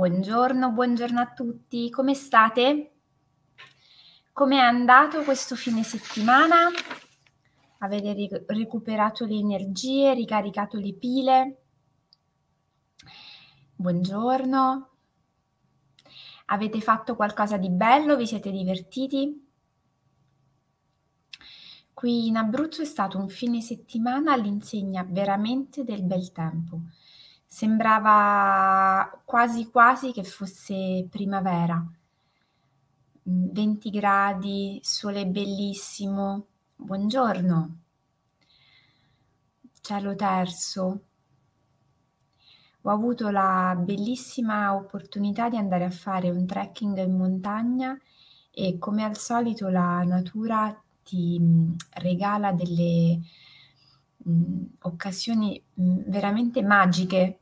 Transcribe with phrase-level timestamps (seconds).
[0.00, 2.92] Buongiorno, buongiorno a tutti, come state?
[4.32, 6.70] Come è andato questo fine settimana?
[7.80, 11.62] Avete ric- recuperato le energie, ricaricato le pile?
[13.74, 14.88] Buongiorno.
[16.46, 18.16] Avete fatto qualcosa di bello?
[18.16, 19.48] Vi siete divertiti?
[21.92, 26.80] Qui in Abruzzo è stato un fine settimana all'insegna veramente del bel tempo.
[27.52, 31.84] Sembrava quasi quasi che fosse primavera.
[33.24, 36.46] 20 mm, gradi, sole bellissimo.
[36.76, 37.78] Buongiorno.
[39.80, 41.00] Cielo terzo.
[42.82, 47.98] Ho avuto la bellissima opportunità di andare a fare un trekking in montagna
[48.52, 53.18] e come al solito la natura ti mm, regala delle
[54.28, 57.39] mm, occasioni veramente magiche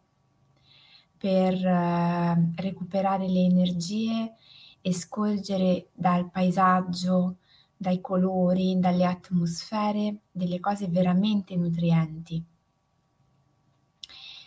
[1.19, 4.35] per eh, recuperare le energie
[4.81, 7.39] e scorgere dal paesaggio,
[7.77, 12.45] dai colori, dalle atmosfere, delle cose veramente nutrienti.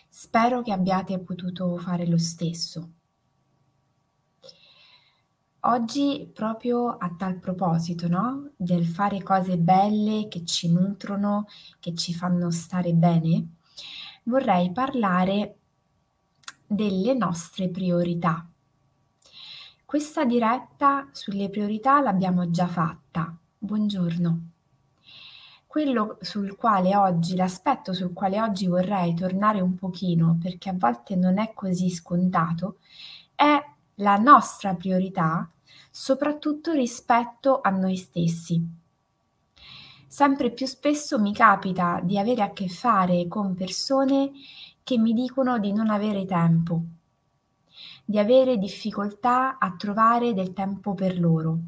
[0.08, 2.92] Spero che abbiate potuto fare lo stesso.
[5.64, 8.52] Oggi, proprio a tal proposito, no?
[8.55, 11.45] Del fare cose belle che ci nutrono,
[11.80, 13.58] che ci fanno stare bene,
[14.23, 15.61] vorrei parlare
[16.72, 18.47] delle nostre priorità.
[19.83, 23.36] Questa diretta sulle priorità l'abbiamo già fatta.
[23.58, 24.39] Buongiorno.
[25.67, 31.17] Quello sul quale oggi, l'aspetto sul quale oggi vorrei tornare un pochino, perché a volte
[31.17, 32.77] non è così scontato,
[33.36, 33.59] è
[33.95, 35.49] la nostra priorità,
[35.89, 38.80] soprattutto rispetto a noi stessi.
[40.08, 44.31] Sempre più spesso mi capita di avere a che fare con persone
[44.83, 46.83] che mi dicono di non avere tempo,
[48.05, 51.59] di avere difficoltà a trovare del tempo per loro.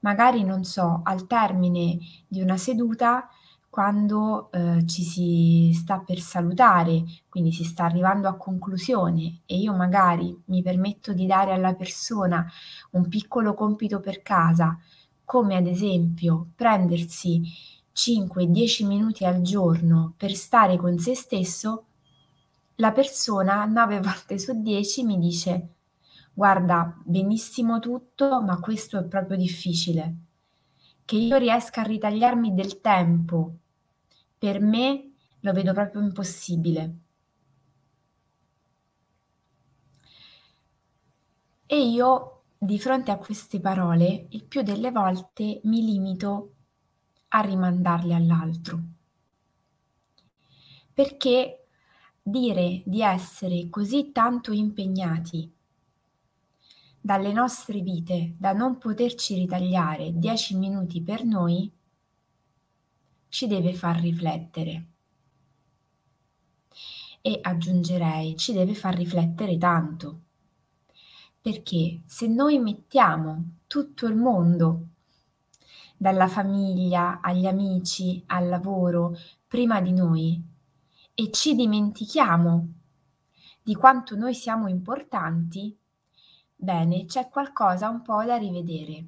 [0.00, 3.28] Magari, non so, al termine di una seduta
[3.70, 9.72] quando eh, ci si sta per salutare, quindi si sta arrivando a conclusione e io
[9.74, 12.44] magari mi permetto di dare alla persona
[12.90, 14.76] un piccolo compito per casa,
[15.24, 17.42] come ad esempio prendersi
[17.94, 21.84] 5-10 minuti al giorno per stare con se stesso,
[22.80, 25.74] la persona 9 volte su 10 mi dice
[26.32, 30.16] guarda, benissimo tutto, ma questo è proprio difficile
[31.04, 33.56] che io riesca a ritagliarmi del tempo
[34.38, 36.94] per me lo vedo proprio impossibile.
[41.66, 46.54] E io di fronte a queste parole il più delle volte mi limito
[47.28, 48.80] a rimandarle all'altro.
[50.94, 51.59] Perché
[52.30, 55.52] dire di essere così tanto impegnati
[57.00, 61.70] dalle nostre vite da non poterci ritagliare dieci minuti per noi,
[63.28, 64.86] ci deve far riflettere.
[67.22, 70.20] E aggiungerei, ci deve far riflettere tanto.
[71.40, 74.88] Perché se noi mettiamo tutto il mondo,
[75.96, 79.16] dalla famiglia agli amici al lavoro,
[79.46, 80.42] prima di noi,
[81.14, 82.68] e ci dimentichiamo
[83.62, 85.76] di quanto noi siamo importanti,
[86.62, 89.06] Bene, c'è qualcosa un po' da rivedere,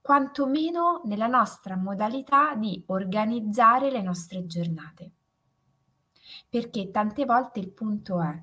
[0.00, 5.10] quantomeno nella nostra modalità di organizzare le nostre giornate.
[6.48, 8.42] Perché tante volte il punto è,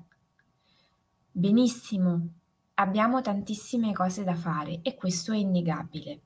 [1.28, 2.28] benissimo,
[2.74, 6.20] abbiamo tantissime cose da fare e questo è innegabile,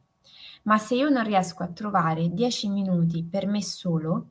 [0.65, 4.26] ma se io non riesco a trovare 10 minuti per me solo,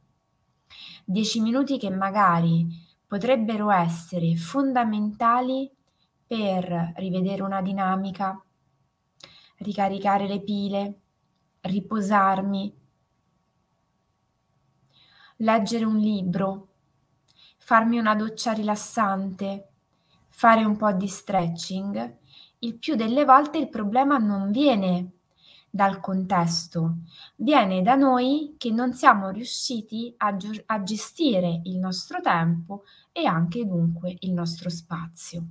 [1.05, 2.67] 10 minuti che magari
[3.07, 5.71] potrebbero essere fondamentali
[6.25, 8.41] per rivedere una dinamica,
[9.59, 10.99] ricaricare le pile,
[11.61, 12.75] riposarmi,
[15.37, 16.67] leggere un libro,
[17.57, 19.69] farmi una doccia rilassante,
[20.29, 22.17] fare un po' di stretching,
[22.59, 25.16] il più delle volte il problema non viene
[25.69, 26.97] dal contesto,
[27.35, 33.25] viene da noi che non siamo riusciti a, gi- a gestire il nostro tempo e
[33.25, 35.45] anche dunque il nostro spazio.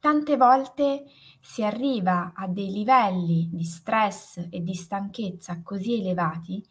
[0.00, 1.04] Tante volte
[1.40, 6.64] si arriva a dei livelli di stress e di stanchezza così elevati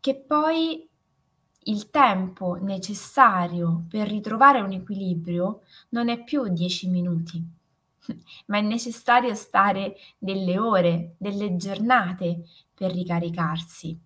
[0.00, 0.88] che poi
[1.64, 7.44] il tempo necessario per ritrovare un equilibrio non è più 10 minuti,
[8.46, 12.42] ma è necessario stare delle ore, delle giornate
[12.74, 13.98] per ricaricarsi.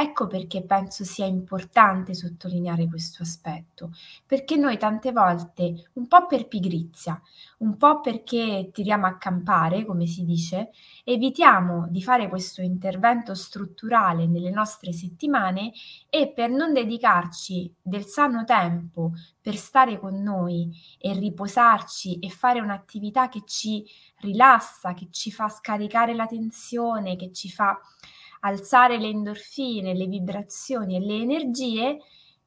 [0.00, 3.92] Ecco perché penso sia importante sottolineare questo aspetto,
[4.24, 7.20] perché noi tante volte, un po' per pigrizia,
[7.58, 10.70] un po' perché tiriamo a campare, come si dice,
[11.04, 15.70] evitiamo di fare questo intervento strutturale nelle nostre settimane
[16.08, 22.60] e per non dedicarci del sano tempo per stare con noi e riposarci e fare
[22.60, 23.84] un'attività che ci
[24.20, 27.78] rilassa, che ci fa scaricare la tensione, che ci fa
[28.40, 31.98] alzare le endorfine, le vibrazioni e le energie,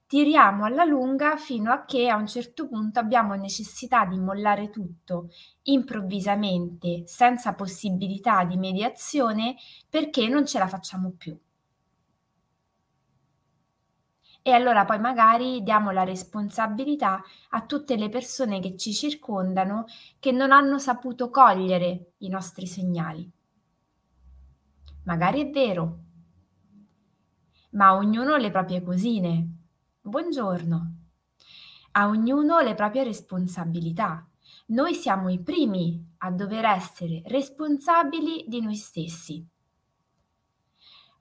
[0.07, 5.29] tiriamo alla lunga fino a che a un certo punto abbiamo necessità di mollare tutto
[5.63, 9.55] improvvisamente, senza possibilità di mediazione,
[9.89, 11.35] perché non ce la facciamo più.
[14.45, 19.85] E allora poi magari diamo la responsabilità a tutte le persone che ci circondano
[20.19, 23.31] che non hanno saputo cogliere i nostri segnali.
[25.05, 25.99] Magari è vero,
[27.71, 29.47] ma ognuno ha le proprie cosine.
[29.99, 30.95] Buongiorno.
[31.91, 34.25] A ognuno le proprie responsabilità.
[34.67, 39.45] Noi siamo i primi a dover essere responsabili di noi stessi.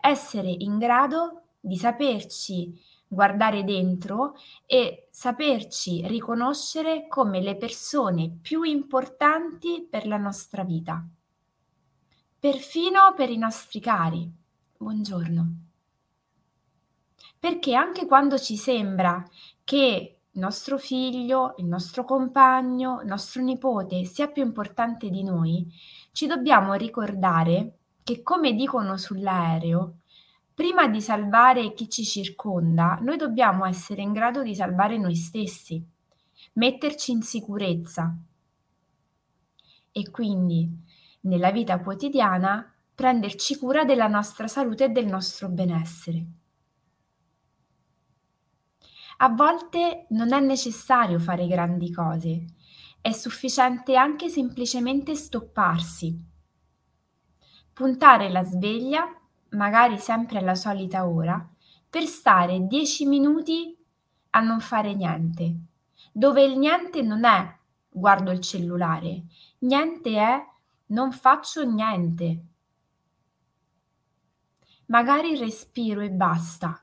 [0.00, 9.84] Essere in grado di saperci guardare dentro e saperci riconoscere come le persone più importanti
[9.90, 11.04] per la nostra vita
[12.42, 14.28] perfino per i nostri cari.
[14.76, 15.56] Buongiorno.
[17.38, 19.24] Perché anche quando ci sembra
[19.62, 25.72] che il nostro figlio, il nostro compagno, il nostro nipote sia più importante di noi,
[26.10, 29.98] ci dobbiamo ricordare che, come dicono sull'aereo,
[30.52, 35.80] prima di salvare chi ci circonda, noi dobbiamo essere in grado di salvare noi stessi,
[36.54, 38.12] metterci in sicurezza.
[39.92, 40.90] E quindi
[41.22, 46.26] nella vita quotidiana prenderci cura della nostra salute e del nostro benessere.
[49.18, 52.44] A volte non è necessario fare grandi cose,
[53.00, 56.20] è sufficiente anche semplicemente stopparsi,
[57.72, 59.06] puntare la sveglia,
[59.50, 61.48] magari sempre alla solita ora,
[61.88, 63.76] per stare 10 minuti
[64.30, 65.56] a non fare niente,
[66.12, 67.58] dove il niente non è
[67.88, 69.24] guardo il cellulare,
[69.58, 70.51] niente è
[70.92, 72.44] non faccio niente.
[74.86, 76.82] Magari respiro e basta.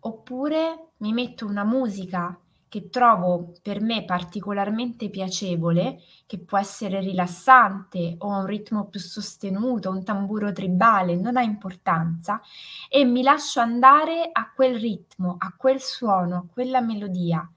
[0.00, 2.38] Oppure mi metto una musica
[2.68, 9.90] che trovo per me particolarmente piacevole, che può essere rilassante o un ritmo più sostenuto,
[9.90, 12.40] un tamburo tribale, non ha importanza,
[12.88, 17.50] e mi lascio andare a quel ritmo, a quel suono, a quella melodia.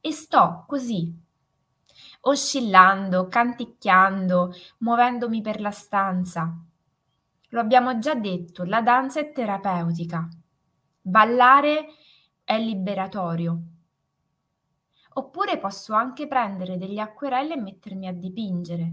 [0.00, 1.22] E sto così
[2.26, 6.54] oscillando, canticchiando, muovendomi per la stanza.
[7.48, 10.28] Lo abbiamo già detto, la danza è terapeutica.
[11.00, 11.86] Ballare
[12.42, 13.62] è liberatorio.
[15.16, 18.92] Oppure posso anche prendere degli acquerelli e mettermi a dipingere.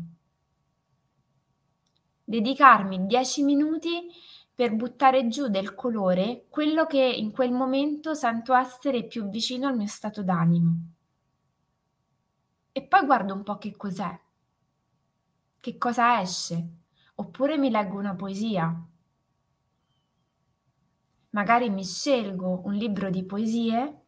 [2.24, 4.08] Dedicarmi dieci minuti
[4.54, 9.76] per buttare giù del colore quello che in quel momento sento essere più vicino al
[9.76, 10.76] mio stato d'animo.
[12.74, 14.18] E poi guardo un po' che cos'è,
[15.60, 16.68] che cosa esce,
[17.16, 18.74] oppure mi leggo una poesia.
[21.32, 24.02] Magari mi scelgo un libro di poesie,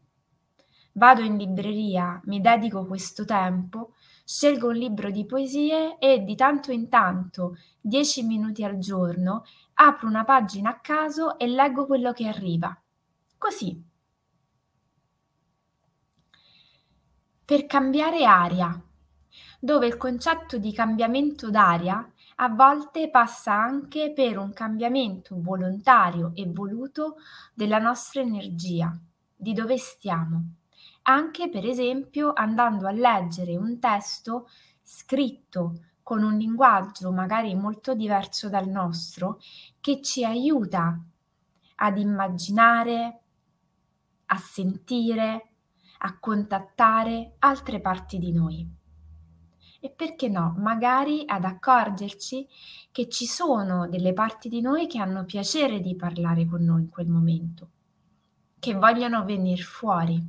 [0.94, 6.72] vado in libreria, mi dedico questo tempo, scelgo un libro di poesie e di tanto
[6.72, 12.28] in tanto, dieci minuti al giorno, apro una pagina a caso e leggo quello che
[12.28, 12.78] arriva.
[13.38, 13.92] Così,
[17.46, 18.82] per cambiare aria,
[19.60, 22.08] dove il concetto di cambiamento d'aria
[22.38, 27.18] a volte passa anche per un cambiamento volontario e voluto
[27.54, 28.98] della nostra energia,
[29.36, 30.56] di dove stiamo,
[31.04, 34.48] anche per esempio andando a leggere un testo
[34.82, 39.40] scritto con un linguaggio magari molto diverso dal nostro,
[39.80, 41.00] che ci aiuta
[41.76, 43.20] ad immaginare,
[44.26, 45.53] a sentire,
[46.06, 48.68] a contattare altre parti di noi.
[49.80, 52.48] E perché no, magari ad accorgerci
[52.92, 56.90] che ci sono delle parti di noi che hanno piacere di parlare con noi in
[56.90, 57.70] quel momento,
[58.60, 60.22] che vogliono venire fuori.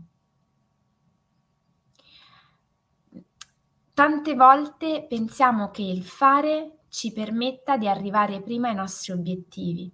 [3.92, 9.90] Tante volte pensiamo che il fare ci permetta di arrivare prima ai nostri obiettivi,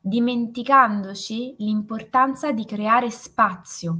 [0.00, 3.98] dimenticandoci l'importanza di creare spazio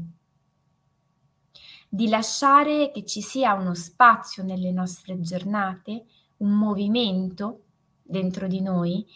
[1.94, 6.06] di lasciare che ci sia uno spazio nelle nostre giornate,
[6.38, 7.66] un movimento
[8.02, 9.06] dentro di noi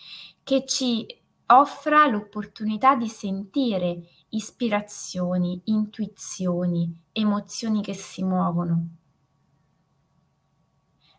[0.44, 1.04] che ci
[1.46, 8.88] offra l'opportunità di sentire ispirazioni, intuizioni, emozioni che si muovono.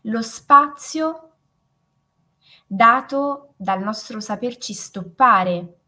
[0.04, 1.32] Lo spazio
[2.66, 5.80] dato dal nostro saperci stoppare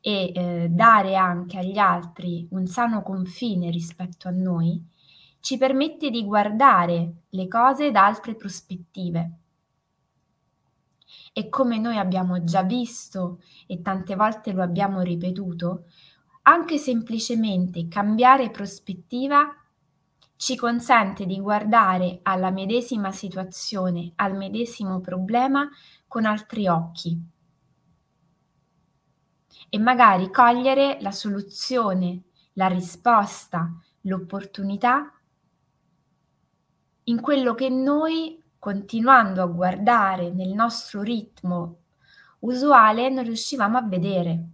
[0.00, 4.80] e eh, dare anche agli altri un sano confine rispetto a noi,
[5.40, 9.32] ci permette di guardare le cose da altre prospettive.
[11.32, 15.84] E come noi abbiamo già visto e tante volte lo abbiamo ripetuto,
[16.42, 19.54] anche semplicemente cambiare prospettiva
[20.36, 25.68] ci consente di guardare alla medesima situazione, al medesimo problema
[26.06, 27.36] con altri occhi
[29.70, 32.22] e magari cogliere la soluzione,
[32.54, 33.70] la risposta,
[34.02, 35.12] l'opportunità
[37.08, 41.78] in quello che noi, continuando a guardare nel nostro ritmo
[42.40, 44.48] usuale, non riuscivamo a vedere.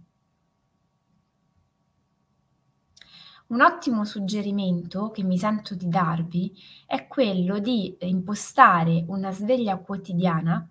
[3.47, 6.57] Un ottimo suggerimento che mi sento di darvi
[6.87, 10.67] è quello di impostare una sveglia quotidiana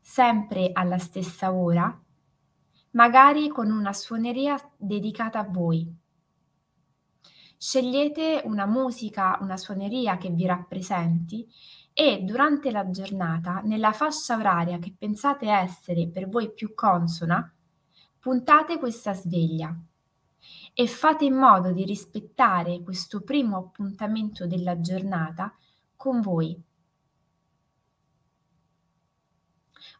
[0.00, 2.00] sempre alla stessa ora,
[2.90, 6.03] magari con una suoneria dedicata a voi.
[7.56, 11.48] Scegliete una musica, una suoneria che vi rappresenti
[11.92, 17.50] e durante la giornata, nella fascia oraria che pensate essere per voi più consona,
[18.18, 19.74] puntate questa sveglia
[20.74, 25.56] e fate in modo di rispettare questo primo appuntamento della giornata
[25.94, 26.60] con voi.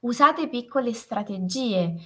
[0.00, 1.96] Usate piccole strategie,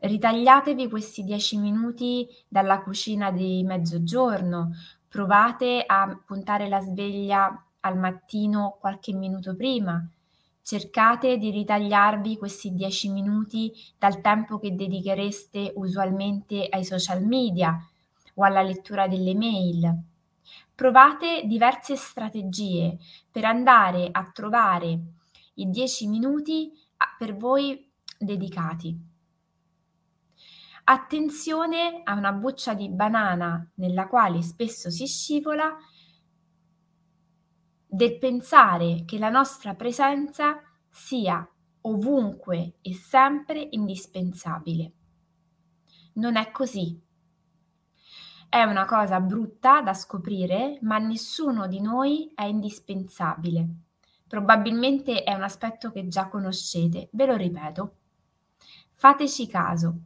[0.00, 4.72] ritagliatevi questi 10 minuti dalla cucina di mezzogiorno,
[5.08, 10.06] provate a puntare la sveglia al mattino qualche minuto prima,
[10.62, 17.78] cercate di ritagliarvi questi 10 minuti dal tempo che dedichereste usualmente ai social media,
[18.34, 20.02] o alla lettura delle mail.
[20.74, 22.98] Provate diverse strategie
[23.30, 25.00] per andare a trovare
[25.54, 26.72] i 10 minuti
[27.18, 29.13] per voi dedicati.
[30.86, 35.74] Attenzione a una buccia di banana nella quale spesso si scivola
[37.86, 40.60] del pensare che la nostra presenza
[40.90, 41.48] sia
[41.82, 44.92] ovunque e sempre indispensabile.
[46.14, 47.00] Non è così.
[48.46, 53.68] È una cosa brutta da scoprire, ma nessuno di noi è indispensabile.
[54.28, 57.96] Probabilmente è un aspetto che già conoscete, ve lo ripeto.
[58.92, 59.98] Fateci caso.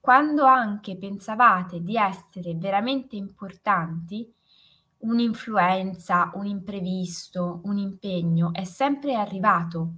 [0.00, 4.32] Quando anche pensavate di essere veramente importanti,
[4.98, 9.92] un'influenza, un imprevisto, un impegno è sempre arrivato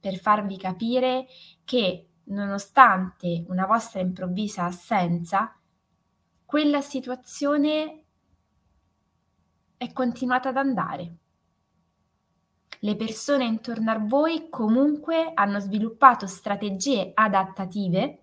[0.00, 1.26] per farvi capire
[1.64, 5.56] che nonostante una vostra improvvisa assenza,
[6.44, 8.04] quella situazione
[9.76, 11.16] è continuata ad andare.
[12.80, 18.21] Le persone intorno a voi comunque hanno sviluppato strategie adattative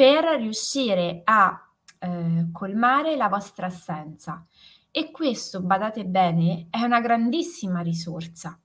[0.00, 1.62] per riuscire a
[1.98, 4.46] eh, colmare la vostra assenza
[4.90, 8.58] e questo, badate bene, è una grandissima risorsa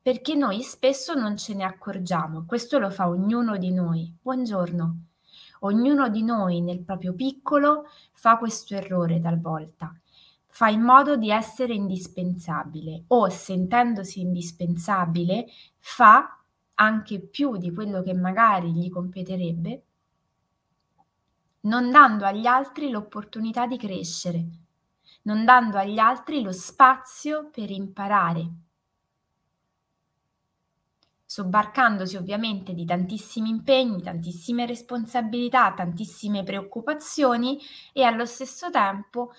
[0.00, 4.10] perché noi spesso non ce ne accorgiamo, questo lo fa ognuno di noi.
[4.22, 5.00] Buongiorno.
[5.60, 7.84] Ognuno di noi nel proprio piccolo
[8.14, 9.94] fa questo errore talvolta.
[10.46, 15.44] Fa in modo di essere indispensabile o sentendosi indispensabile
[15.76, 16.42] fa
[16.76, 19.82] anche più di quello che magari gli competerebbe,
[21.62, 24.44] non dando agli altri l'opportunità di crescere,
[25.22, 28.50] non dando agli altri lo spazio per imparare,
[31.24, 37.58] sobbarcandosi ovviamente di tantissimi impegni, tantissime responsabilità, tantissime preoccupazioni
[37.92, 39.32] e allo stesso tempo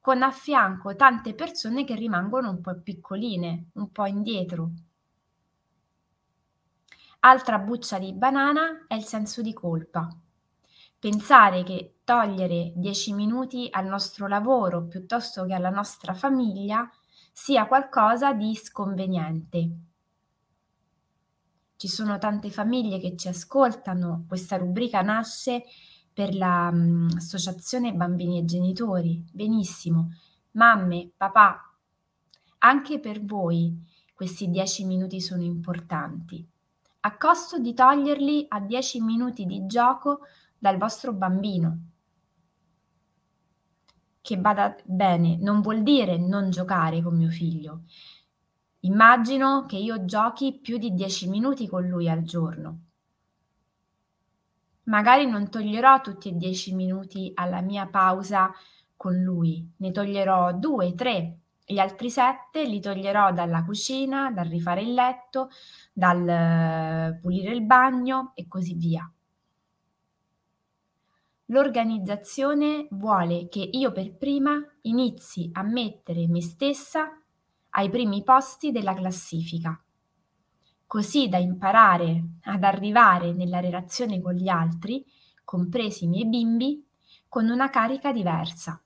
[0.00, 4.70] con a fianco tante persone che rimangono un po' piccoline, un po' indietro.
[7.20, 10.08] Altra buccia di banana è il senso di colpa.
[11.06, 16.90] Pensare che togliere 10 minuti al nostro lavoro piuttosto che alla nostra famiglia
[17.32, 19.70] sia qualcosa di sconveniente.
[21.76, 25.62] Ci sono tante famiglie che ci ascoltano, questa rubrica nasce
[26.12, 29.24] per l'associazione mm, Bambini e Genitori.
[29.30, 30.08] Benissimo,
[30.54, 31.72] mamme, papà,
[32.58, 33.80] anche per voi
[34.12, 36.44] questi 10 minuti sono importanti,
[37.02, 40.22] a costo di toglierli a 10 minuti di gioco
[40.58, 41.78] dal vostro bambino.
[44.20, 47.82] Che vada bene, non vuol dire non giocare con mio figlio,
[48.86, 52.82] Immagino che io giochi più di 10 minuti con lui al giorno.
[54.84, 58.52] Magari non toglierò tutti e 10 minuti alla mia pausa
[58.96, 64.82] con lui, ne toglierò 2, 3, gli altri 7 li toglierò dalla cucina, dal rifare
[64.82, 65.50] il letto,
[65.92, 69.10] dal eh, pulire il bagno e così via.
[71.50, 77.08] L'organizzazione vuole che io per prima inizi a mettere me stessa
[77.70, 79.80] ai primi posti della classifica,
[80.88, 85.04] così da imparare ad arrivare nella relazione con gli altri,
[85.44, 86.84] compresi i miei bimbi,
[87.28, 88.82] con una carica diversa.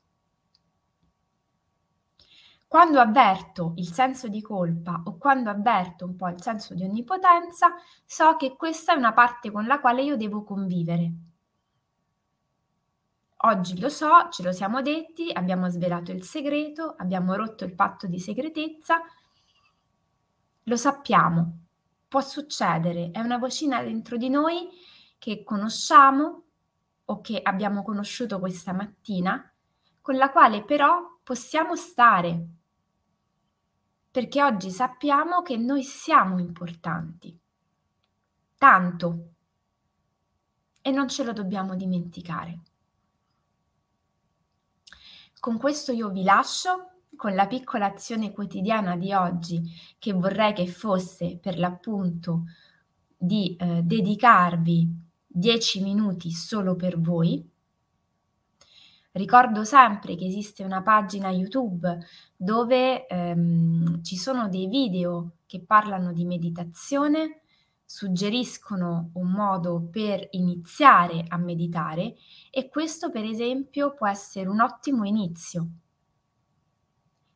[2.68, 7.74] Quando avverto il senso di colpa o quando avverto un po' il senso di onnipotenza,
[8.04, 11.29] so che questa è una parte con la quale io devo convivere.
[13.42, 18.06] Oggi lo so, ce lo siamo detti, abbiamo svelato il segreto, abbiamo rotto il patto
[18.06, 19.00] di segretezza,
[20.64, 21.60] lo sappiamo,
[22.06, 24.68] può succedere, è una vocina dentro di noi
[25.16, 26.42] che conosciamo
[27.06, 29.50] o che abbiamo conosciuto questa mattina,
[30.02, 32.46] con la quale però possiamo stare,
[34.10, 37.38] perché oggi sappiamo che noi siamo importanti,
[38.58, 39.28] tanto,
[40.82, 42.60] e non ce lo dobbiamo dimenticare.
[45.40, 49.62] Con questo io vi lascio con la piccola azione quotidiana di oggi
[49.98, 52.44] che vorrei che fosse per l'appunto
[53.16, 54.86] di eh, dedicarvi
[55.26, 57.42] 10 minuti solo per voi.
[59.12, 61.98] Ricordo sempre che esiste una pagina YouTube
[62.36, 67.39] dove ehm, ci sono dei video che parlano di meditazione,
[67.90, 72.14] suggeriscono un modo per iniziare a meditare
[72.48, 75.66] e questo per esempio può essere un ottimo inizio.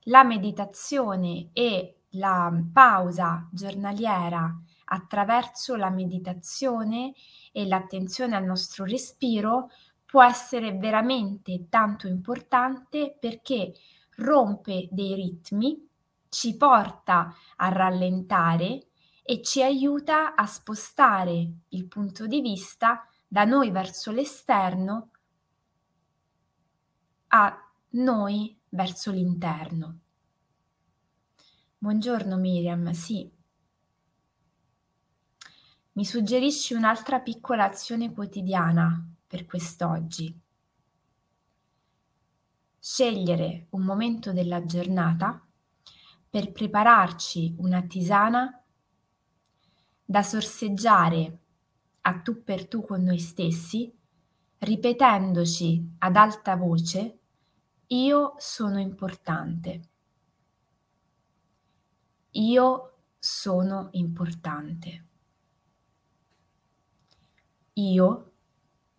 [0.05, 7.15] La meditazione e la pausa giornaliera attraverso la meditazione
[7.51, 9.71] e l'attenzione al nostro respiro
[10.07, 13.73] può essere veramente tanto importante perché
[14.19, 15.89] rompe dei ritmi,
[16.29, 18.91] ci porta a rallentare
[19.27, 25.11] e ci aiuta a spostare il punto di vista da noi verso l'esterno
[27.29, 30.01] a noi verso l'interno.
[31.79, 33.29] Buongiorno Miriam, sì.
[35.93, 40.39] Mi suggerisci un'altra piccola azione quotidiana per quest'oggi.
[42.79, 45.45] Scegliere un momento della giornata
[46.29, 48.64] per prepararci una tisana
[50.05, 51.39] da sorseggiare
[52.03, 53.93] a tu per tu con noi stessi,
[54.59, 57.19] ripetendoci ad alta voce
[57.89, 59.89] io sono importante.
[62.31, 65.05] Io sono importante.
[67.75, 68.33] Io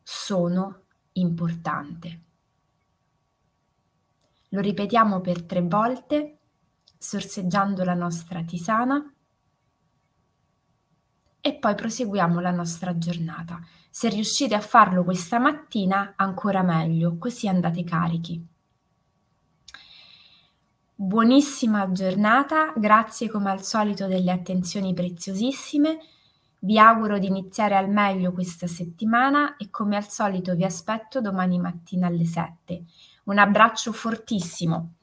[0.03, 2.23] sono importante.
[4.49, 6.39] Lo ripetiamo per tre volte,
[6.97, 9.14] sorseggiando la nostra tisana
[11.45, 13.59] e poi proseguiamo la nostra giornata.
[13.87, 18.43] Se riuscite a farlo questa mattina, ancora meglio, così andate carichi.
[20.95, 25.99] Buonissima giornata, grazie come al solito delle attenzioni preziosissime.
[26.61, 31.59] Vi auguro di iniziare al meglio questa settimana e come al solito vi aspetto domani
[31.59, 32.83] mattina alle 7.
[33.25, 34.93] Un abbraccio fortissimo.